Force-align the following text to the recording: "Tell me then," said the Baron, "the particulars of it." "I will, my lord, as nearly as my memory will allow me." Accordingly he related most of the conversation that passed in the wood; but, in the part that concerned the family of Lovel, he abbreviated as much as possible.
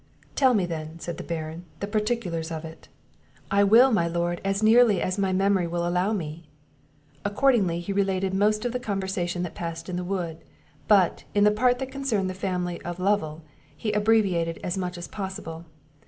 "Tell 0.33 0.55
me 0.55 0.65
then," 0.65 0.97
said 0.99 1.17
the 1.17 1.23
Baron, 1.23 1.65
"the 1.79 1.85
particulars 1.85 2.49
of 2.51 2.65
it." 2.65 2.87
"I 3.51 3.63
will, 3.63 3.91
my 3.91 4.07
lord, 4.07 4.41
as 4.43 4.63
nearly 4.63 4.99
as 4.99 5.19
my 5.19 5.31
memory 5.31 5.67
will 5.67 5.85
allow 5.87 6.11
me." 6.11 6.49
Accordingly 7.23 7.79
he 7.81 7.93
related 7.93 8.33
most 8.33 8.65
of 8.65 8.71
the 8.71 8.79
conversation 8.79 9.43
that 9.43 9.53
passed 9.53 9.89
in 9.89 9.97
the 9.97 10.03
wood; 10.03 10.39
but, 10.87 11.25
in 11.35 11.43
the 11.43 11.51
part 11.51 11.77
that 11.77 11.91
concerned 11.91 12.31
the 12.31 12.33
family 12.33 12.81
of 12.81 12.99
Lovel, 12.99 13.43
he 13.77 13.91
abbreviated 13.91 14.59
as 14.63 14.75
much 14.75 14.97
as 14.97 15.07
possible. 15.07 15.65